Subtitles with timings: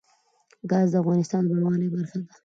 [0.69, 2.27] ګاز د افغانستان د بڼوالۍ برخه ده.